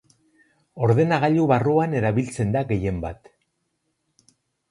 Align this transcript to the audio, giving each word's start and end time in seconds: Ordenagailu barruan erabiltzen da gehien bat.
Ordenagailu 0.87 1.43
barruan 1.51 1.93
erabiltzen 1.99 2.55
da 2.57 2.65
gehien 2.71 2.97
bat. 3.05 3.29